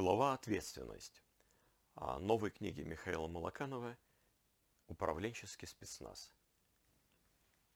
Глава 0.00 0.34
«Ответственность». 0.34 1.24
Новой 1.96 2.50
книги 2.50 2.82
Михаила 2.82 3.26
Малаканова 3.26 3.98
«Управленческий 4.86 5.66
спецназ». 5.66 6.32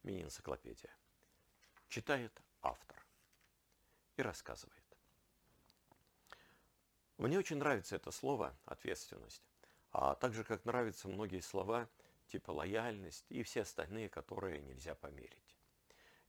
Мини-энциклопедия. 0.05 0.97
Читает 1.89 2.41
автор 2.61 3.05
и 4.17 4.23
рассказывает. 4.23 4.85
Мне 7.19 7.41
очень 7.41 7.57
нравится 7.57 7.97
это 7.97 8.13
слово 8.13 8.57
«ответственность», 8.67 9.43
а 9.91 10.15
также 10.15 10.45
как 10.45 10.65
нравятся 10.65 11.09
многие 11.09 11.41
слова 11.41 11.89
типа 12.29 12.53
«лояльность» 12.53 13.27
и 13.31 13.43
все 13.43 13.63
остальные, 13.63 14.09
которые 14.09 14.61
нельзя 14.61 14.95
померить. 14.95 15.57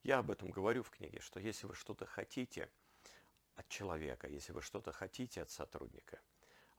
Я 0.01 0.17
об 0.17 0.31
этом 0.31 0.49
говорю 0.49 0.81
в 0.81 0.89
книге, 0.89 1.19
что 1.19 1.39
если 1.39 1.67
вы 1.67 1.75
что-то 1.75 2.07
хотите– 2.07 2.71
от 3.55 3.67
человека, 3.69 4.27
если 4.27 4.51
вы 4.51 4.61
что-то 4.61 4.91
хотите 4.91 5.41
от 5.41 5.51
сотрудника, 5.51 6.19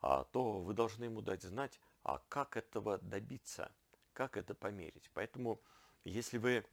а, 0.01 0.25
то 0.25 0.61
вы 0.61 0.75
должны 0.75 1.05
ему 1.05 1.21
дать 1.23 1.43
знать, 1.43 1.81
а 2.03 2.19
как 2.29 2.57
этого 2.57 2.99
добиться, 2.99 3.71
как 4.13 4.37
это 4.37 4.55
померить. 4.55 5.11
Поэтому, 5.15 5.61
если 6.05 6.39
вы 6.39 6.65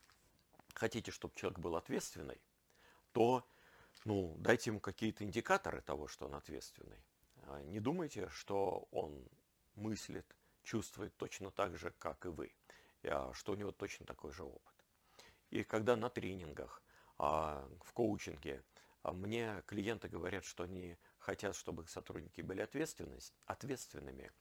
хотите, 0.73 1.11
чтобы 1.11 1.33
человек 1.35 1.59
был 1.59 1.75
ответственный, 1.75 2.41
то 3.13 3.47
ну, 4.05 4.35
дайте 4.39 4.71
ему 4.71 4.79
какие-то 4.79 5.23
индикаторы 5.23 5.81
того, 5.81 6.07
что 6.07 6.25
он 6.25 6.35
ответственный. 6.35 7.03
А, 7.43 7.61
не 7.63 7.79
думайте, 7.79 8.27
что 8.29 8.87
он 8.91 9.27
мыслит, 9.75 10.25
чувствует 10.63 11.15
точно 11.17 11.51
так 11.51 11.77
же, 11.77 11.91
как 11.99 12.25
и 12.25 12.29
вы, 12.29 12.51
что 13.33 13.53
у 13.53 13.55
него 13.55 13.71
точно 13.71 14.05
такой 14.05 14.31
же 14.31 14.43
опыт. 14.43 14.73
И 15.49 15.63
когда 15.63 15.95
на 15.95 16.09
тренингах, 16.09 16.81
в 17.17 17.93
коучинге 17.93 18.63
а 18.63 18.70
мне 19.03 19.63
клиенты 19.65 20.07
говорят, 20.07 20.45
что 20.45 20.63
они 20.63 20.97
хотят, 21.17 21.55
чтобы 21.55 21.83
их 21.83 21.89
сотрудники 21.89 22.41
были 22.41 22.61
ответственными. 22.61 24.31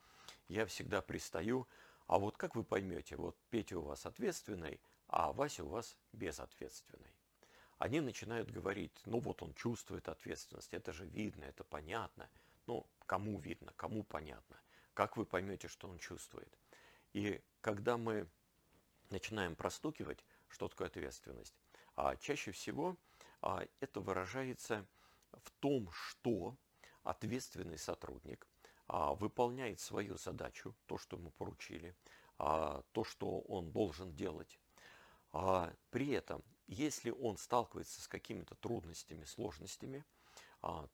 Я 0.49 0.67
всегда 0.67 1.01
пристаю, 1.01 1.67
а 2.07 2.19
вот 2.19 2.37
как 2.37 2.57
вы 2.57 2.65
поймете, 2.65 3.17
вот 3.17 3.37
Петя 3.51 3.79
у 3.79 3.83
вас 3.83 4.05
ответственный, 4.05 4.81
а 5.07 5.33
Вася 5.33 5.65
у 5.65 5.69
вас 5.69 5.97
безответственный. 6.13 7.15
Они 7.79 8.01
начинают 8.01 8.51
говорить, 8.51 8.93
ну 9.07 9.21
вот 9.21 9.43
он 9.43 9.55
чувствует 9.55 10.09
ответственность, 10.09 10.75
это 10.75 10.93
же 10.93 11.07
видно, 11.07 11.45
это 11.45 11.65
понятно. 11.65 12.29
Ну, 12.67 12.87
кому 13.07 13.39
видно, 13.39 13.73
кому 13.77 14.05
понятно. 14.05 14.61
Как 14.93 15.17
вы 15.17 15.25
поймете, 15.25 15.69
что 15.69 15.89
он 15.89 15.99
чувствует? 15.99 16.53
И 17.15 17.41
когда 17.61 17.97
мы 17.97 18.29
начинаем 19.09 19.57
простукивать, 19.57 20.25
что 20.49 20.69
такое 20.69 20.89
ответственность, 20.89 21.55
а 21.97 22.17
чаще 22.17 22.53
всего 22.53 22.91
а, 22.91 22.97
это 23.43 24.01
выражается 24.01 24.87
в 25.33 25.51
том, 25.61 25.91
что 25.93 26.57
ответственный 27.03 27.79
сотрудник 27.79 28.47
а, 28.87 29.15
выполняет 29.15 29.81
свою 29.81 30.17
задачу, 30.17 30.75
то, 30.87 30.99
что 30.99 31.17
ему 31.17 31.31
поручили, 31.31 31.97
а, 32.39 32.83
то, 32.93 33.05
что 33.05 33.41
он 33.41 33.73
должен 33.73 34.15
делать. 34.15 34.59
При 35.91 36.11
этом, 36.11 36.43
если 36.67 37.11
он 37.11 37.37
сталкивается 37.37 38.01
с 38.01 38.09
какими-то 38.09 38.57
трудностями, 38.57 39.25
сложностями, 39.25 40.05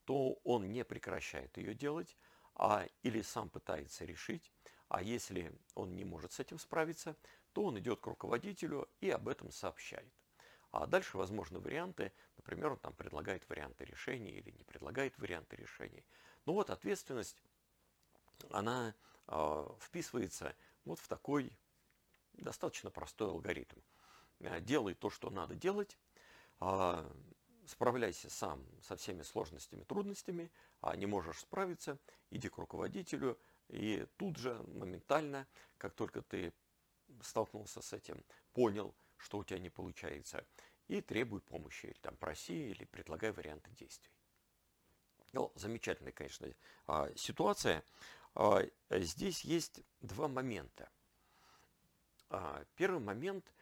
то 0.05 0.35
он 0.45 0.71
не 0.71 0.85
прекращает 0.85 1.57
ее 1.57 1.73
делать, 1.73 2.19
а 2.55 2.87
или 3.03 3.23
сам 3.23 3.49
пытается 3.49 4.05
решить, 4.05 4.53
а 4.89 5.03
если 5.03 5.59
он 5.75 5.97
не 5.97 6.05
может 6.05 6.33
с 6.33 6.41
этим 6.41 6.59
справиться, 6.59 7.17
то 7.53 7.65
он 7.65 7.79
идет 7.79 8.01
к 8.01 8.07
руководителю 8.07 8.91
и 9.01 9.09
об 9.09 9.27
этом 9.27 9.51
сообщает. 9.51 10.13
А 10.79 10.87
дальше 10.87 11.17
возможны 11.17 11.59
варианты, 11.59 12.13
например, 12.37 12.73
он 12.73 12.79
там 12.79 12.93
предлагает 12.93 13.49
варианты 13.49 13.87
решений 13.87 14.33
или 14.33 14.51
не 14.51 14.63
предлагает 14.63 15.17
варианты 15.17 15.57
решений. 15.57 16.05
Ну 16.45 16.53
вот 16.53 16.69
ответственность, 16.69 17.43
она 18.51 18.95
э, 19.27 19.69
вписывается 19.81 20.55
вот 20.85 20.99
в 20.99 21.09
такой 21.09 21.51
достаточно 22.35 22.91
простой 22.91 23.29
алгоритм. 23.29 23.79
Э, 24.41 24.61
делай 24.61 24.93
то, 24.93 25.09
что 25.09 25.31
надо 25.31 25.55
делать, 25.55 25.97
э, 26.61 27.11
справляйся 27.67 28.29
сам 28.29 28.63
со 28.83 28.97
всеми 28.97 29.23
сложностями, 29.23 29.83
трудностями, 29.85 30.51
а 30.83 30.95
не 30.95 31.07
можешь 31.07 31.39
справиться, 31.39 31.97
иди 32.31 32.51
к 32.51 32.59
руководителю, 32.59 33.39
и 33.69 34.07
тут 34.19 34.37
же 34.37 34.53
моментально, 34.75 35.47
как 35.79 35.95
только 35.95 36.21
ты 36.21 36.53
столкнулся 37.23 37.81
с 37.81 37.95
этим, 37.95 38.23
понял, 38.53 38.95
что 39.19 39.39
у 39.39 39.45
тебя 39.45 39.59
не 39.59 39.71
получается, 39.71 40.47
и 40.89 41.01
требуй 41.01 41.41
помощи, 41.41 41.87
или 41.87 41.99
там 42.01 42.17
проси, 42.17 42.71
или 42.71 42.85
предлагай 42.85 43.33
варианты 43.33 43.71
действий. 43.73 44.13
Ну, 45.33 45.53
замечательная, 45.55 46.13
конечно, 46.13 46.49
а, 46.87 47.11
ситуация. 47.17 47.85
А, 48.35 48.63
здесь 48.91 49.45
есть 49.45 49.83
два 50.01 50.29
момента. 50.29 50.89
А, 52.31 52.65
первый 52.77 53.01
момент, 53.01 53.53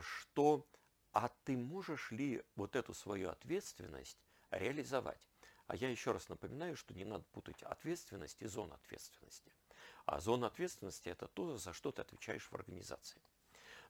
что 0.00 0.66
а 1.12 1.28
ты 1.44 1.56
можешь 1.56 2.10
ли 2.10 2.42
вот 2.56 2.74
эту 2.74 2.92
свою 2.92 3.30
ответственность 3.30 4.18
реализовать? 4.50 5.28
А 5.66 5.76
я 5.76 5.88
еще 5.88 6.12
раз 6.12 6.28
напоминаю, 6.28 6.76
что 6.76 6.92
не 6.92 7.04
надо 7.04 7.24
путать 7.32 7.62
ответственность 7.62 8.42
и 8.42 8.46
зону 8.46 8.74
ответственности. 8.74 9.52
А 10.04 10.20
зона 10.20 10.48
ответственности– 10.48 11.08
это 11.10 11.28
то, 11.28 11.56
за 11.56 11.72
что 11.72 11.92
ты 11.92 12.02
отвечаешь 12.02 12.48
в 12.50 12.54
организации. 12.54 13.22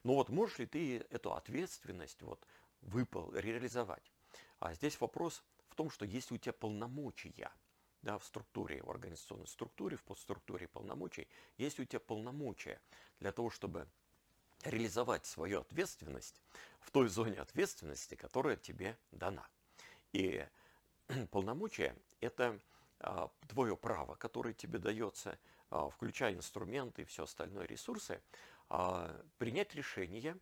Но 0.05 0.13
вот 0.13 0.29
можешь 0.29 0.59
ли 0.59 0.67
ты 0.67 0.97
эту 1.09 1.33
ответственность 1.33 2.21
вот 2.21 2.45
выпал, 2.81 3.33
реализовать? 3.33 4.11
А 4.59 4.71
здесь 4.75 5.01
вопрос 5.01 5.43
в 5.67 5.73
том, 5.73 5.89
что 5.89 6.05
если 6.05 6.35
у 6.35 6.37
тебя 6.37 6.53
полномочия 6.53 7.51
да, 8.03 8.19
в 8.19 8.23
структуре, 8.23 8.83
в 8.83 8.91
организационной 8.91 9.47
структуре, 9.47 9.97
в 9.97 10.03
подструктуре 10.03 10.67
полномочий, 10.67 11.27
если 11.57 11.81
у 11.81 11.85
тебя 11.85 11.99
полномочия 11.99 12.79
для 13.19 13.31
того, 13.31 13.49
чтобы 13.49 13.87
реализовать 14.63 15.25
свою 15.25 15.61
ответственность 15.61 16.39
в 16.81 16.91
той 16.91 17.07
зоне 17.07 17.41
ответственности, 17.41 18.13
которая 18.13 18.57
тебе 18.57 18.99
дана. 19.11 19.47
И 20.13 20.45
полномочия– 21.31 21.97
это 22.21 22.59
а, 22.99 23.31
твое 23.47 23.75
право, 23.75 24.13
которое 24.13 24.53
тебе 24.53 24.77
дается, 24.77 25.39
а, 25.71 25.89
включая 25.89 26.35
инструменты 26.35 27.01
и 27.01 27.05
все 27.05 27.23
остальное 27.23 27.65
ресурсы, 27.65 28.21
а, 28.69 29.23
принять 29.37 29.75
решение 29.75 30.37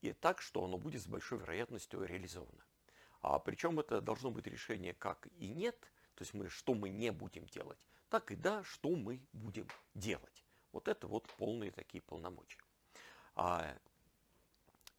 и 0.00 0.12
так, 0.12 0.40
что 0.40 0.64
оно 0.64 0.78
будет 0.78 1.02
с 1.02 1.06
большой 1.06 1.38
вероятностью 1.38 2.04
реализовано. 2.04 2.64
А 3.20 3.38
причем 3.38 3.80
это 3.80 4.00
должно 4.00 4.30
быть 4.30 4.46
решение 4.46 4.94
как 4.94 5.26
и 5.38 5.48
нет, 5.48 5.78
то 6.14 6.22
есть 6.22 6.34
мы 6.34 6.48
что 6.48 6.74
мы 6.74 6.90
не 6.90 7.10
будем 7.10 7.46
делать, 7.46 7.78
так 8.08 8.30
и 8.30 8.36
да, 8.36 8.62
что 8.64 8.90
мы 8.90 9.20
будем 9.32 9.68
делать. 9.94 10.44
Вот 10.72 10.88
это 10.88 11.06
вот 11.06 11.26
полные 11.36 11.70
такие 11.70 12.02
полномочия. 12.02 12.60
А, 13.34 13.76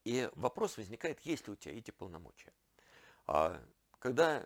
и 0.03 0.29
вопрос 0.35 0.77
возникает, 0.77 1.19
есть 1.21 1.47
ли 1.47 1.53
у 1.53 1.55
тебя 1.55 1.77
эти 1.77 1.91
полномочия. 1.91 2.53
А, 3.25 3.61
когда 3.99 4.45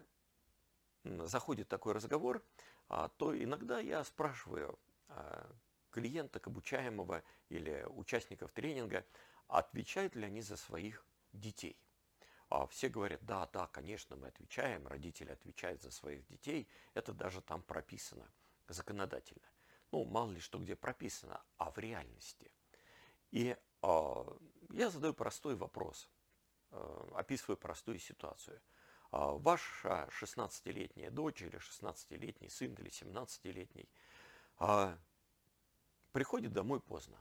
заходит 1.04 1.68
такой 1.68 1.94
разговор, 1.94 2.44
а, 2.90 3.10
то 3.10 3.38
иногда 3.38 3.80
я 3.80 4.04
спрашиваю 4.04 4.78
а, 5.08 5.50
клиента, 5.92 6.40
обучаемого 6.44 7.24
или 7.50 7.86
участников 7.90 8.52
тренинга, 8.52 9.06
отвечают 9.48 10.16
ли 10.16 10.26
они 10.26 10.42
за 10.42 10.58
своих 10.58 11.06
детей. 11.34 11.78
А 12.50 12.68
все 12.68 12.90
говорят, 12.90 13.24
да, 13.24 13.48
да, 13.54 13.68
конечно, 13.68 14.16
мы 14.16 14.28
отвечаем, 14.28 14.88
родители 14.88 15.32
отвечают 15.32 15.82
за 15.82 15.92
своих 15.92 16.26
детей, 16.28 16.68
это 16.94 17.14
даже 17.14 17.42
там 17.42 17.62
прописано 17.62 18.30
законодательно. 18.68 19.48
Ну, 19.92 20.06
мало 20.06 20.32
ли 20.32 20.40
что 20.40 20.60
где 20.60 20.76
прописано, 20.76 21.42
а 21.58 21.72
в 21.72 21.78
реальности. 21.78 22.52
И 23.32 23.56
э, 23.82 24.24
я 24.72 24.90
задаю 24.90 25.14
простой 25.14 25.56
вопрос, 25.56 26.10
э, 26.72 27.08
описываю 27.16 27.58
простую 27.58 28.00
ситуацию– 28.00 28.62
а 29.12 29.34
ваша 29.34 30.08
16-летняя 30.10 31.12
дочь 31.12 31.42
или 31.42 31.60
16-летний 31.60 32.50
сын 32.50 32.74
или 32.76 32.90
17-летний 32.90 33.90
а, 34.58 34.98
приходит 36.12 36.54
домой 36.54 36.80
поздно. 36.80 37.18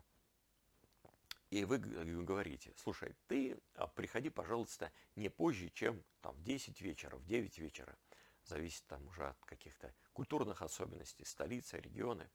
И 1.51 1.65
вы 1.65 1.79
говорите, 1.79 2.73
слушай, 2.77 3.17
ты 3.27 3.59
а, 3.75 3.89
приходи, 3.89 4.31
пожалуйста, 4.31 4.93
не 5.17 5.29
позже, 5.29 5.69
чем 5.71 6.05
там, 6.21 6.35
в 6.37 6.43
10 6.45 6.81
вечера, 6.81 7.17
в 7.17 7.25
9 7.25 7.59
вечера. 7.59 7.99
Зависит 8.45 8.87
там 8.87 9.07
уже 9.09 9.27
от 9.27 9.45
каких-то 9.45 9.93
культурных 10.13 10.63
особенностей, 10.63 11.25
столицы, 11.25 11.81
регионы. 11.81 12.31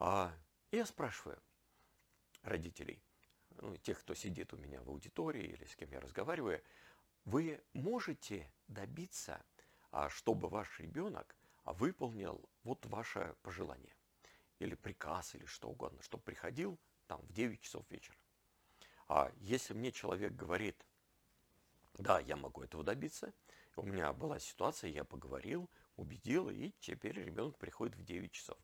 А, 0.00 0.36
я 0.72 0.86
спрашиваю 0.86 1.40
родителей, 2.42 3.00
ну, 3.60 3.76
тех, 3.76 4.00
кто 4.00 4.14
сидит 4.14 4.52
у 4.52 4.56
меня 4.56 4.82
в 4.82 4.88
аудитории 4.88 5.44
или 5.44 5.64
с 5.64 5.76
кем 5.76 5.92
я 5.92 6.00
разговариваю, 6.00 6.60
вы 7.24 7.62
можете 7.74 8.50
добиться, 8.66 9.40
а, 9.92 10.10
чтобы 10.10 10.48
ваш 10.48 10.80
ребенок 10.80 11.36
выполнил 11.64 12.48
вот 12.64 12.84
ваше 12.86 13.36
пожелание 13.42 13.97
или 14.58 14.74
приказ, 14.74 15.34
или 15.34 15.46
что 15.46 15.68
угодно, 15.68 16.02
чтобы 16.02 16.22
приходил 16.22 16.78
там 17.06 17.20
в 17.22 17.32
9 17.32 17.60
часов 17.60 17.84
вечера. 17.90 18.18
А 19.08 19.32
если 19.36 19.74
мне 19.74 19.90
человек 19.92 20.34
говорит, 20.34 20.86
да, 21.94 22.20
я 22.20 22.36
могу 22.36 22.62
этого 22.62 22.84
добиться, 22.84 23.32
у 23.76 23.82
меня 23.82 24.12
была 24.12 24.38
ситуация, 24.38 24.90
я 24.90 25.04
поговорил, 25.04 25.70
убедил, 25.96 26.48
и 26.50 26.72
теперь 26.80 27.14
ребенок 27.14 27.56
приходит 27.58 27.96
в 27.96 28.04
9 28.04 28.32
часов. 28.32 28.58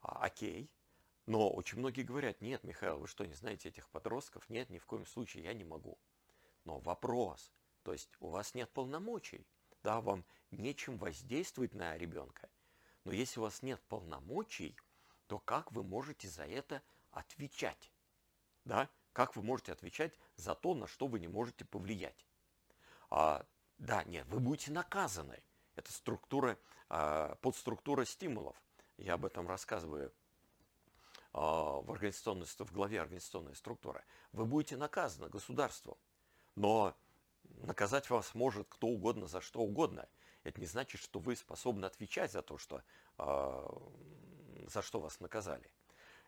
А, 0.00 0.24
окей. 0.24 0.70
Но 1.26 1.50
очень 1.50 1.78
многие 1.78 2.02
говорят, 2.02 2.42
нет, 2.42 2.62
Михаил, 2.64 2.98
вы 2.98 3.08
что, 3.08 3.24
не 3.24 3.32
знаете 3.32 3.70
этих 3.70 3.88
подростков? 3.88 4.48
Нет, 4.50 4.68
ни 4.68 4.78
в 4.78 4.84
коем 4.84 5.06
случае, 5.06 5.44
я 5.44 5.54
не 5.54 5.64
могу. 5.64 5.98
Но 6.64 6.78
вопрос, 6.80 7.50
то 7.82 7.92
есть 7.92 8.10
у 8.20 8.28
вас 8.28 8.54
нет 8.54 8.70
полномочий, 8.70 9.46
да, 9.82 10.00
вам 10.00 10.24
нечем 10.50 10.98
воздействовать 10.98 11.74
на 11.74 11.96
ребенка. 11.96 12.50
Но 13.04 13.12
если 13.12 13.40
у 13.40 13.42
вас 13.42 13.62
нет 13.62 13.80
полномочий, 13.88 14.76
то 15.34 15.40
как 15.40 15.72
вы 15.72 15.82
можете 15.82 16.28
за 16.28 16.44
это 16.44 16.80
отвечать? 17.10 17.90
Да? 18.64 18.88
Как 19.12 19.34
вы 19.34 19.42
можете 19.42 19.72
отвечать 19.72 20.12
за 20.36 20.54
то, 20.54 20.76
на 20.76 20.86
что 20.86 21.08
вы 21.08 21.18
не 21.18 21.26
можете 21.26 21.64
повлиять? 21.64 22.24
А, 23.10 23.44
да, 23.78 24.04
нет, 24.04 24.24
вы 24.28 24.38
будете 24.38 24.70
наказаны. 24.70 25.42
Это 25.74 25.92
структура, 25.92 26.56
а, 26.88 27.34
подструктура 27.40 28.04
стимулов. 28.04 28.54
Я 28.96 29.14
об 29.14 29.24
этом 29.24 29.48
рассказываю 29.48 30.12
а, 31.32 31.80
в, 31.80 31.90
организационной, 31.90 32.46
в 32.46 32.72
главе 32.72 33.00
организационной 33.00 33.56
структуры. 33.56 34.04
Вы 34.30 34.44
будете 34.44 34.76
наказаны 34.76 35.28
государством. 35.28 35.96
Но 36.54 36.94
наказать 37.62 38.08
вас 38.08 38.36
может 38.36 38.68
кто 38.68 38.86
угодно 38.86 39.26
за 39.26 39.40
что 39.40 39.62
угодно. 39.62 40.08
Это 40.44 40.60
не 40.60 40.66
значит, 40.66 41.00
что 41.00 41.18
вы 41.18 41.34
способны 41.34 41.86
отвечать 41.86 42.30
за 42.30 42.42
то, 42.42 42.56
что, 42.56 42.84
э, 43.18 43.66
за 44.64 44.82
что 44.82 45.00
вас 45.00 45.20
наказали. 45.20 45.70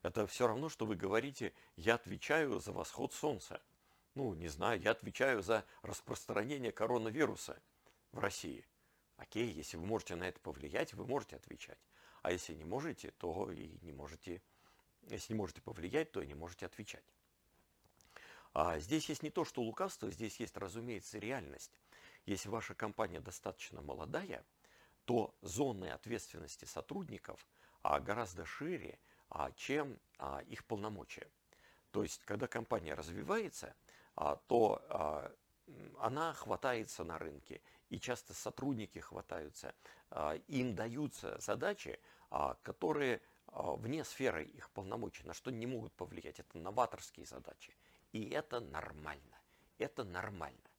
Это 0.03 0.27
все 0.27 0.47
равно, 0.47 0.69
что 0.69 0.87
вы 0.87 0.95
говорите, 0.95 1.53
я 1.77 1.95
отвечаю 1.95 2.61
за 2.61 2.73
восход 2.73 3.13
солнца. 3.13 3.63
Ну, 4.15 4.35
не 4.35 4.49
знаю, 4.49 4.81
я 4.81 4.93
отвечаю 4.93 5.43
за 5.43 5.65
распространение 5.83 6.73
коронавируса 6.73 7.61
в 8.13 8.19
России. 8.19 8.65
Окей, 9.17 9.51
если 9.51 9.77
вы 9.77 9.87
можете 9.87 10.15
на 10.17 10.29
это 10.29 10.39
повлиять, 10.41 10.95
вы 10.95 11.07
можете 11.07 11.37
отвечать. 11.37 11.79
А 12.23 12.33
если 12.33 12.55
не 12.55 12.65
можете, 12.65 13.11
то 13.13 13.51
и 13.51 13.79
не 13.83 13.93
можете, 13.93 14.43
если 15.09 15.33
не 15.33 15.39
можете 15.39 15.61
повлиять, 15.61 16.13
то 16.13 16.21
и 16.21 16.27
не 16.27 16.35
можете 16.35 16.67
отвечать. 16.67 17.05
А 18.53 18.79
здесь 18.79 19.09
есть 19.09 19.23
не 19.23 19.31
то, 19.31 19.45
что 19.45 19.63
лукавство, 19.63 20.11
здесь 20.11 20.41
есть, 20.41 20.57
разумеется, 20.57 21.19
реальность. 21.19 21.73
Если 22.25 22.49
ваша 22.49 22.75
компания 22.75 23.21
достаточно 23.21 23.83
молодая, 23.83 24.45
то 25.05 25.35
зоны 25.43 25.91
ответственности 25.91 26.65
сотрудников 26.65 27.47
гораздо 28.01 28.45
шире, 28.45 28.99
а, 29.29 29.51
чем 29.53 29.99
а, 30.19 30.41
их 30.43 30.65
полномочия. 30.65 31.31
То 31.91 32.03
есть, 32.03 32.25
когда 32.25 32.47
компания 32.47 32.95
развивается, 32.95 33.75
а, 34.15 34.37
то 34.37 34.85
а, 34.89 35.33
она 35.99 36.33
хватается 36.33 37.05
на 37.05 37.19
рынке, 37.19 37.61
и 37.89 37.99
часто 37.99 38.35
сотрудники 38.35 38.99
хватаются, 38.99 39.75
а, 40.11 40.35
им 40.49 40.75
даются 40.75 41.39
задачи, 41.39 41.99
а, 42.31 42.55
которые 42.63 43.21
а, 43.47 43.73
вне 43.77 44.05
сферы 44.05 44.45
их 44.45 44.71
полномочий, 44.71 45.25
на 45.25 45.35
что 45.35 45.51
не 45.51 45.67
могут 45.67 45.93
повлиять. 45.95 46.41
Это 46.41 46.59
новаторские 46.59 47.27
задачи. 47.27 47.77
И 48.13 48.29
это 48.31 48.61
нормально. 48.61 49.41
Это 49.79 50.05
нормально. 50.05 50.71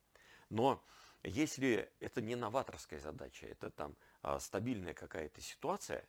Но 0.50 0.84
если 1.24 1.92
это 2.00 2.22
не 2.22 2.36
новаторская 2.36 3.00
задача, 3.00 3.48
это 3.48 3.70
там 3.70 3.96
а, 4.22 4.40
стабильная 4.40 4.94
какая-то 4.94 5.42
ситуация, 5.42 6.00
а, 6.00 6.08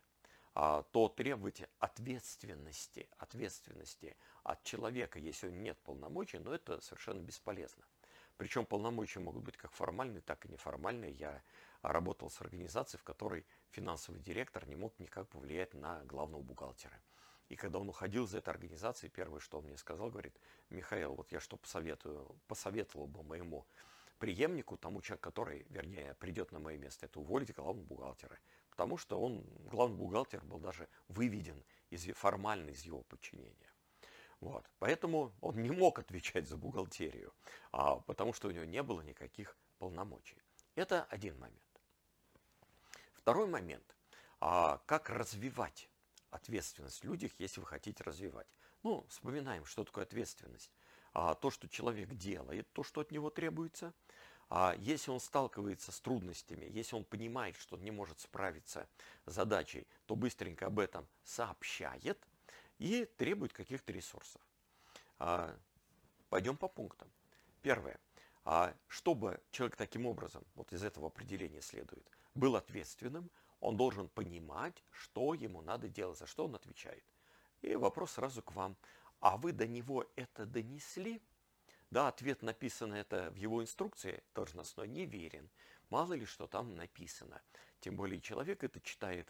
то 0.53 1.13
требовать 1.15 1.63
ответственности, 1.79 3.07
ответственности 3.17 4.17
от 4.43 4.63
человека, 4.63 5.19
если 5.19 5.47
у 5.47 5.51
него 5.51 5.63
нет 5.63 5.79
полномочий, 5.79 6.39
но 6.39 6.53
это 6.53 6.81
совершенно 6.81 7.21
бесполезно. 7.21 7.85
Причем 8.37 8.65
полномочия 8.65 9.19
могут 9.19 9.43
быть 9.43 9.57
как 9.57 9.73
формальные, 9.73 10.21
так 10.21 10.45
и 10.45 10.49
неформальные. 10.49 11.11
Я 11.11 11.43
работал 11.81 12.29
с 12.29 12.39
организацией, 12.41 12.99
в 12.99 13.03
которой 13.03 13.45
финансовый 13.71 14.21
директор 14.21 14.65
не 14.67 14.75
мог 14.75 14.97
никак 14.99 15.27
повлиять 15.27 15.73
на 15.73 16.03
главного 16.05 16.41
бухгалтера. 16.41 17.01
И 17.49 17.55
когда 17.55 17.79
он 17.79 17.89
уходил 17.89 18.25
из 18.25 18.35
этой 18.35 18.49
организации, 18.49 19.07
первое, 19.07 19.39
что 19.39 19.57
он 19.57 19.65
мне 19.65 19.77
сказал, 19.77 20.09
говорит, 20.09 20.39
Михаил, 20.69 21.15
вот 21.15 21.31
я 21.31 21.39
что 21.39 21.57
посоветую, 21.57 22.35
посоветовал 22.47 23.07
бы 23.07 23.23
моему 23.23 23.65
преемнику, 24.19 24.77
тому 24.77 25.01
человеку, 25.01 25.23
который, 25.23 25.65
вернее, 25.69 26.13
придет 26.15 26.51
на 26.51 26.59
мое 26.59 26.77
место, 26.77 27.07
это 27.07 27.19
уволить 27.19 27.53
главного 27.53 27.85
бухгалтера. 27.85 28.37
Потому 28.79 28.95
что 28.95 29.19
он, 29.19 29.43
главный 29.69 29.97
бухгалтер, 29.97 30.41
был 30.45 30.57
даже 30.57 30.87
выведен 31.09 31.61
из, 31.89 32.05
формально 32.15 32.69
из 32.69 32.83
его 32.83 33.01
подчинения. 33.01 33.73
Вот. 34.39 34.65
Поэтому 34.79 35.33
он 35.41 35.61
не 35.61 35.69
мог 35.69 35.99
отвечать 35.99 36.47
за 36.47 36.55
бухгалтерию, 36.55 37.33
а, 37.73 37.97
потому 37.97 38.31
что 38.31 38.47
у 38.47 38.51
него 38.51 38.63
не 38.63 38.81
было 38.81 39.01
никаких 39.01 39.57
полномочий. 39.79 40.37
Это 40.75 41.03
один 41.09 41.37
момент. 41.39 41.81
Второй 43.15 43.47
момент. 43.47 43.97
А, 44.39 44.81
как 44.85 45.09
развивать 45.09 45.89
ответственность 46.29 47.01
в 47.01 47.03
людях, 47.03 47.33
если 47.37 47.59
вы 47.59 47.65
хотите 47.65 48.01
развивать. 48.05 48.47
Ну, 48.83 49.05
вспоминаем, 49.09 49.65
что 49.65 49.83
такое 49.83 50.05
ответственность. 50.05 50.71
А, 51.11 51.35
то, 51.35 51.51
что 51.51 51.67
человек 51.67 52.13
делает, 52.13 52.71
то, 52.71 52.83
что 52.83 53.01
от 53.01 53.11
него 53.11 53.29
требуется. 53.29 53.93
А 54.49 54.75
если 54.79 55.11
он 55.11 55.19
сталкивается 55.19 55.91
с 55.91 55.99
трудностями, 56.01 56.65
если 56.65 56.95
он 56.95 57.03
понимает, 57.03 57.55
что 57.55 57.77
не 57.77 57.91
может 57.91 58.19
справиться 58.19 58.89
с 59.25 59.33
задачей, 59.33 59.87
то 60.07 60.15
быстренько 60.15 60.65
об 60.65 60.79
этом 60.79 61.07
сообщает 61.23 62.27
и 62.79 63.05
требует 63.05 63.53
каких-то 63.53 63.91
ресурсов. 63.91 64.41
А, 65.19 65.55
пойдем 66.29 66.57
по 66.57 66.67
пунктам. 66.67 67.11
Первое. 67.61 67.99
А, 68.43 68.73
чтобы 68.87 69.39
человек 69.51 69.75
таким 69.75 70.07
образом, 70.07 70.43
вот 70.55 70.73
из 70.73 70.83
этого 70.83 71.07
определения 71.07 71.61
следует, 71.61 72.09
был 72.33 72.55
ответственным, 72.55 73.29
он 73.59 73.77
должен 73.77 74.09
понимать, 74.09 74.83
что 74.91 75.35
ему 75.35 75.61
надо 75.61 75.89
делать, 75.89 76.17
за 76.17 76.25
что 76.25 76.45
он 76.45 76.55
отвечает. 76.55 77.03
И 77.61 77.75
вопрос 77.75 78.11
сразу 78.11 78.41
к 78.41 78.53
вам. 78.53 78.75
А 79.19 79.37
вы 79.37 79.51
до 79.51 79.67
него 79.67 80.05
это 80.15 80.45
донесли? 80.45 81.21
Да, 81.91 82.07
ответ 82.07 82.43
написан 82.43 82.93
это 82.93 83.31
в 83.31 83.35
его 83.35 83.63
инструкции 83.63 84.23
должностной 84.35 84.87
не 84.87 85.05
верен. 85.05 85.49
Мало 85.89 86.13
ли 86.13 86.25
что 86.25 86.45
там 86.45 86.75
написано. 86.75 87.41
Тем 87.79 87.95
более 87.95 88.21
человек 88.21 88.63
это 88.63 88.79
читает 88.79 89.27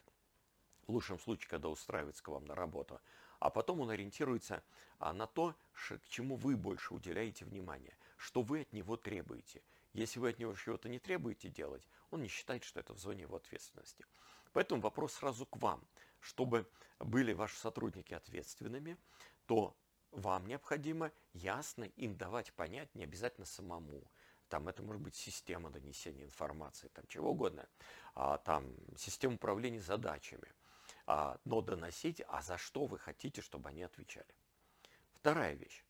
в 0.86 0.92
лучшем 0.92 1.20
случае, 1.20 1.50
когда 1.50 1.70
устраивается 1.70 2.24
к 2.24 2.28
вам 2.28 2.46
на 2.46 2.56
работу. 2.56 3.00
А 3.40 3.50
потом 3.50 3.80
он 3.80 3.92
ориентируется 3.92 4.62
а, 4.98 5.14
на 5.14 5.26
то, 5.28 5.56
к 5.72 6.10
чему 6.10 6.36
вы 6.36 6.58
больше 6.58 6.94
уделяете 6.94 7.46
внимание, 7.46 7.98
что 8.18 8.42
вы 8.42 8.62
от 8.62 8.74
него 8.74 8.98
требуете. 8.98 9.64
Если 9.94 10.20
вы 10.20 10.30
от 10.30 10.40
него 10.40 10.54
чего-то 10.56 10.90
не 10.90 11.00
требуете 11.00 11.48
делать, 11.48 11.88
он 12.12 12.22
не 12.22 12.28
считает, 12.28 12.66
что 12.66 12.82
это 12.82 12.94
в 12.94 13.00
зоне 13.00 13.22
его 13.22 13.38
ответственности. 13.38 14.06
Поэтому 14.52 14.82
вопрос 14.82 15.14
сразу 15.14 15.46
к 15.46 15.58
вам. 15.58 15.88
Чтобы 16.20 16.70
были 17.00 17.32
ваши 17.32 17.56
сотрудники 17.56 18.14
ответственными, 18.14 18.98
то 19.46 19.76
вам 20.12 20.48
необходимо 20.48 21.12
ясно 21.34 21.84
им 21.84 22.16
давать 22.16 22.54
понять, 22.54 22.94
не 22.96 23.04
обязательно 23.04 23.46
самому. 23.46 24.04
Там 24.48 24.68
это 24.68 24.82
может 24.82 25.02
быть 25.02 25.16
система 25.16 25.70
донесения 25.70 26.26
информации, 26.26 26.88
там 26.90 27.06
чего 27.08 27.32
угодно, 27.32 27.68
а, 28.16 28.38
там 28.40 28.74
система 28.98 29.36
управления 29.36 29.82
задачами. 29.82 30.52
А, 31.06 31.40
но 31.46 31.62
доносить, 31.62 32.22
а 32.28 32.42
за 32.42 32.58
что 32.58 32.86
вы 32.86 32.98
хотите, 32.98 33.42
чтобы 33.42 33.70
они 33.70 33.84
отвечали. 33.84 34.34
Вторая 35.14 35.54
вещь, 35.54 35.84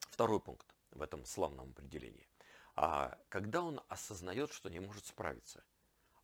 второй 0.00 0.40
пункт 0.40 0.66
в 0.90 1.00
этом 1.00 1.24
славном 1.24 1.70
определении 1.70 2.28
а 2.74 3.18
когда 3.28 3.62
он 3.62 3.80
осознает, 3.88 4.52
что 4.52 4.68
не 4.68 4.80
может 4.80 5.06
справиться. 5.06 5.62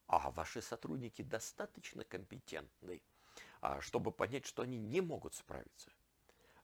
А 0.06 0.30
ваши 0.30 0.62
сотрудники 0.62 1.22
достаточно 1.22 2.04
компетентны, 2.04 3.02
а, 3.60 3.80
чтобы 3.80 4.10
понять, 4.10 4.46
что 4.46 4.62
они 4.62 4.78
не 4.78 5.00
могут 5.00 5.34
справиться. 5.34 5.90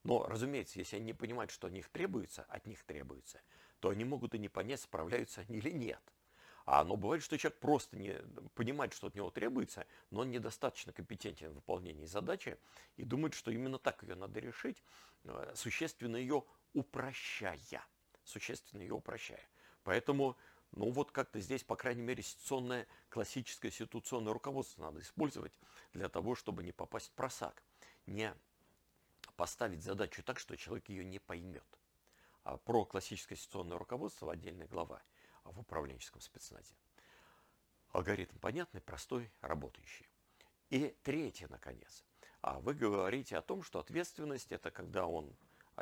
Но, 0.04 0.26
разумеется, 0.26 0.78
если 0.78 0.96
они 0.96 1.06
не 1.06 1.12
понимают, 1.14 1.50
что 1.50 1.66
от 1.66 1.72
них 1.72 1.88
требуется, 1.88 2.44
от 2.48 2.66
них 2.66 2.84
требуется, 2.84 3.40
то 3.80 3.88
они 3.88 4.04
могут 4.04 4.34
и 4.34 4.38
не 4.38 4.48
понять, 4.48 4.80
справляются 4.80 5.40
они 5.40 5.58
или 5.58 5.70
нет. 5.70 6.00
А, 6.66 6.84
но 6.84 6.96
бывает, 6.96 7.22
что 7.22 7.36
человек 7.36 7.58
просто 7.58 7.96
не 7.96 8.14
понимает, 8.54 8.92
что 8.94 9.08
от 9.08 9.14
него 9.14 9.30
требуется, 9.30 9.86
но 10.10 10.20
он 10.20 10.30
недостаточно 10.30 10.92
компетентен 10.92 11.50
в 11.50 11.54
выполнении 11.56 12.06
задачи 12.06 12.58
и 12.96 13.04
думает, 13.04 13.34
что 13.34 13.50
именно 13.50 13.78
так 13.78 14.02
ее 14.02 14.14
надо 14.14 14.40
решить, 14.40 14.82
э, 15.24 15.52
существенно 15.54 16.16
ее 16.16 16.44
упрощая. 16.72 17.84
Существенно 18.24 18.80
ее 18.80 18.94
упрощая. 18.94 19.46
Поэтому, 19.82 20.38
ну 20.72 20.90
вот 20.90 21.12
как-то 21.12 21.38
здесь, 21.40 21.62
по 21.62 21.76
крайней 21.76 22.02
мере, 22.02 22.22
ситуационное, 22.22 22.86
классическое 23.10 23.70
ситуационное 23.70 24.32
руководство 24.32 24.84
надо 24.84 25.00
использовать 25.00 25.52
для 25.92 26.08
того, 26.08 26.34
чтобы 26.34 26.62
не 26.62 26.72
попасть 26.72 27.08
в 27.08 27.12
просак. 27.12 27.62
Не 28.06 28.34
поставить 29.36 29.82
задачу 29.82 30.22
так, 30.22 30.38
что 30.38 30.56
человек 30.56 30.88
ее 30.88 31.04
не 31.04 31.18
поймет. 31.18 31.66
А 32.42 32.56
про 32.56 32.84
классическое 32.84 33.36
ситуационное 33.38 33.78
руководство 33.78 34.32
отдельная 34.32 34.66
глава 34.66 35.02
в 35.44 35.60
управленческом 35.60 36.20
спецназе. 36.20 36.74
Алгоритм 37.92 38.38
понятный, 38.38 38.80
простой, 38.80 39.30
работающий. 39.40 40.08
И 40.70 40.96
третье, 41.02 41.48
наконец. 41.48 42.04
А 42.40 42.60
вы 42.60 42.74
говорите 42.74 43.36
о 43.36 43.42
том, 43.42 43.62
что 43.62 43.78
ответственность– 43.78 44.52
это 44.52 44.70
когда 44.70 45.06
он 45.06 45.34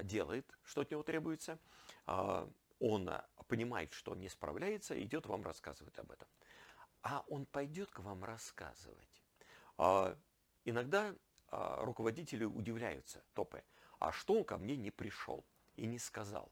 делает, 0.03 0.47
что 0.63 0.83
от 0.83 0.91
него 0.91 1.03
требуется, 1.03 1.59
а 2.07 2.49
он 2.79 3.11
понимает, 3.49 3.93
что 3.93 4.15
не 4.15 4.29
справляется, 4.29 5.01
идет 5.03 5.27
вам 5.27 5.43
рассказывает 5.43 5.99
об 5.99 6.11
этом. 6.13 6.29
а 7.03 7.25
он 7.29 7.47
пойдет 7.47 7.91
к 7.91 7.99
вам 7.99 8.25
рассказывать. 8.25 9.23
А, 9.77 10.17
иногда 10.65 11.15
руководители 11.53 12.45
удивляются, 12.45 13.23
топы, 13.35 13.63
а 13.99 14.11
что 14.11 14.35
он 14.35 14.45
ко 14.45 14.59
мне 14.59 14.77
не 14.77 14.91
пришел 14.91 15.45
и 15.77 15.87
не 15.87 15.99
сказал? 15.99 16.51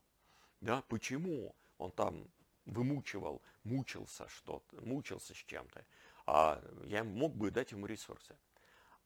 Да, 0.60 0.82
почему 0.82 1.56
он 1.78 1.90
там 1.90 2.30
вымучивал, 2.66 3.42
мучился 3.64 4.28
что-то, 4.28 4.80
мучился 4.82 5.34
с 5.34 5.38
чем-то, 5.38 5.84
а 6.26 6.62
я 6.84 7.02
мог 7.02 7.34
бы 7.34 7.50
дать 7.50 7.72
ему 7.72 7.86
ресурсы. 7.86 8.36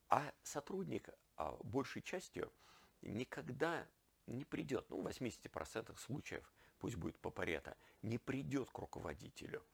А 0.09 0.33
сотрудник 0.43 1.09
а, 1.37 1.57
большей 1.63 2.03
частью 2.03 2.53
никогда 3.03 3.87
не 4.27 4.45
придет, 4.45 4.89
ну, 4.91 5.01
в 5.01 5.07
80% 5.07 5.97
случаев, 5.97 6.53
пусть 6.79 6.97
будет 6.97 7.19
по 7.19 7.31
Парето, 7.31 7.77
не 8.03 8.19
придет 8.19 8.71
к 8.71 8.79
руководителю, 8.79 9.65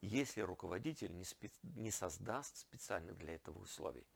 если 0.00 0.40
руководитель 0.40 1.16
не, 1.16 1.24
специ... 1.24 1.58
не 1.62 1.90
создаст 1.90 2.56
специальных 2.56 3.16
для 3.18 3.34
этого 3.34 3.58
условий. 3.60 4.06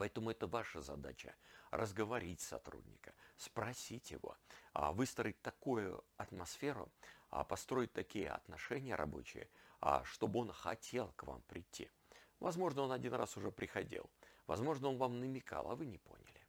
Поэтому 0.00 0.30
это 0.30 0.46
ваша 0.46 0.80
задача– 0.80 1.34
разговорить 1.70 2.40
сотрудника, 2.40 3.12
спросить 3.36 4.10
его, 4.10 4.34
а, 4.72 4.92
выстроить 4.92 5.42
такую 5.42 6.02
атмосферу, 6.16 6.90
а, 7.28 7.44
построить 7.44 7.92
такие 7.92 8.30
отношения 8.30 8.94
рабочие, 8.94 9.50
а, 9.82 10.02
чтобы 10.04 10.40
он 10.40 10.52
хотел 10.52 11.12
к 11.16 11.24
вам 11.24 11.42
прийти. 11.42 11.90
Возможно, 12.38 12.80
он 12.80 12.92
один 12.92 13.12
раз 13.12 13.36
уже 13.36 13.50
приходил, 13.52 14.08
возможно, 14.46 14.88
он 14.88 14.96
вам 14.96 15.20
намекал, 15.20 15.70
а 15.70 15.74
вы 15.74 15.84
не 15.84 15.98
поняли. 15.98 16.46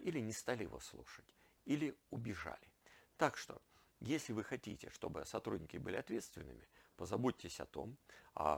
Или 0.00 0.20
не 0.20 0.32
стали 0.32 0.62
его 0.62 0.80
слушать, 0.80 1.36
или 1.66 1.94
убежали. 2.08 2.72
Так 3.18 3.36
что, 3.36 3.60
если 4.00 4.32
вы 4.32 4.42
хотите, 4.42 4.88
чтобы 4.88 5.26
сотрудники 5.26 5.76
были 5.76 5.96
ответственными, 5.96 6.66
позаботьтесь 6.96 7.60
о 7.60 7.66
том, 7.66 7.98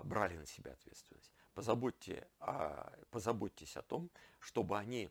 брали 0.05 0.37
на 0.37 0.47
себя 0.47 0.75
ответственность, 0.75 1.33
позаботьте, 1.57 2.29
позаботьтесь 3.11 3.79
о 3.79 3.83
том, 3.83 4.11
чтобы 4.41 4.77
они, 4.79 5.11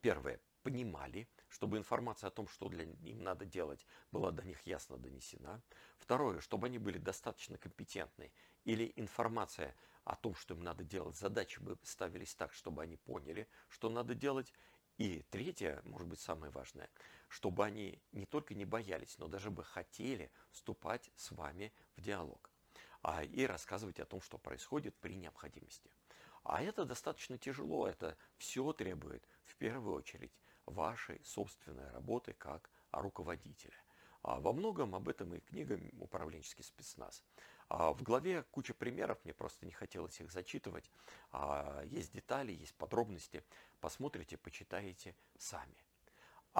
первое, 0.00 0.40
понимали, 0.64 1.28
чтобы 1.48 1.78
информация 1.78 2.26
о 2.26 2.30
том, 2.32 2.48
что 2.48 2.68
для 2.68 2.82
им 2.82 3.22
надо 3.22 3.46
делать, 3.46 3.86
была 4.10 4.32
до 4.32 4.42
них 4.42 4.60
ясно 4.66 4.98
донесена. 4.98 5.62
Второе, 5.96 6.40
чтобы 6.40 6.66
они 6.66 6.78
были 6.78 6.98
достаточно 6.98 7.56
компетентны. 7.56 8.32
Или 8.64 8.92
информация 8.96 9.76
о 10.02 10.16
том, 10.16 10.34
что 10.34 10.54
им 10.54 10.60
надо 10.60 10.82
делать, 10.82 11.16
задачи 11.16 11.60
бы 11.60 11.78
ставились 11.84 12.34
так, 12.34 12.52
чтобы 12.52 12.82
они 12.82 12.96
поняли, 12.96 13.46
что 13.68 13.88
надо 13.88 14.16
делать. 14.16 14.52
И 14.96 15.22
третье, 15.30 15.80
может 15.84 16.08
быть, 16.08 16.18
самое 16.18 16.50
важное, 16.50 16.90
чтобы 17.28 17.64
они 17.64 18.02
не 18.10 18.26
только 18.26 18.54
не 18.54 18.64
боялись, 18.64 19.16
но 19.18 19.28
даже 19.28 19.52
бы 19.52 19.62
хотели 19.62 20.32
вступать 20.50 21.12
с 21.14 21.30
вами 21.30 21.72
в 21.94 22.00
диалог 22.00 22.47
а, 23.02 23.24
и 23.24 23.46
рассказывать 23.46 24.00
о 24.00 24.06
том, 24.06 24.20
что 24.20 24.38
происходит 24.38 24.96
при 24.96 25.14
необходимости. 25.14 25.90
А 26.44 26.62
это 26.62 26.84
достаточно 26.84 27.38
тяжело, 27.38 27.86
это 27.86 28.16
все 28.36 28.72
требует 28.72 29.26
в 29.44 29.56
первую 29.56 29.94
очередь 29.94 30.32
вашей 30.66 31.22
собственной 31.24 31.90
работы 31.90 32.32
как 32.32 32.70
руководителя. 32.92 33.76
А 34.22 34.40
во 34.40 34.52
многом 34.52 34.94
об 34.94 35.08
этом 35.08 35.34
и 35.34 35.40
книга 35.40 35.80
«Управленческий 35.98 36.64
спецназ». 36.64 37.24
А 37.68 37.92
в 37.92 38.02
главе 38.02 38.42
куча 38.44 38.74
примеров, 38.74 39.18
мне 39.24 39.34
просто 39.34 39.66
не 39.66 39.72
хотелось 39.72 40.20
их 40.20 40.32
зачитывать. 40.32 40.90
А 41.32 41.82
есть 41.84 42.12
детали, 42.12 42.52
есть 42.52 42.74
подробности. 42.74 43.44
Посмотрите, 43.80 44.38
почитаете 44.38 45.14
сами. 45.38 45.76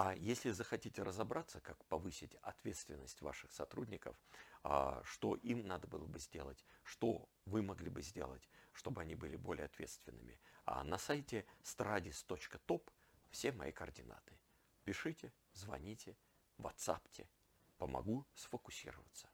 А 0.00 0.14
если 0.14 0.52
захотите 0.52 1.02
разобраться, 1.02 1.60
как 1.60 1.84
повысить 1.86 2.36
ответственность 2.42 3.20
ваших 3.20 3.50
сотрудников, 3.50 4.16
а, 4.62 5.02
что 5.02 5.34
им 5.34 5.66
надо 5.66 5.88
было 5.88 6.06
бы 6.06 6.20
сделать, 6.20 6.64
что 6.84 7.28
вы 7.46 7.62
могли 7.62 7.90
бы 7.90 8.00
сделать, 8.00 8.48
чтобы 8.72 9.00
они 9.00 9.16
были 9.16 9.34
более 9.34 9.64
ответственными, 9.64 10.38
а 10.64 10.84
на 10.84 10.98
сайте 10.98 11.44
stradis.top 11.64 12.88
все 13.30 13.50
мои 13.50 13.72
координаты. 13.72 14.38
Пишите, 14.84 15.32
звоните, 15.52 16.16
ватсапте. 16.58 17.28
Помогу 17.76 18.24
сфокусироваться. 18.34 19.28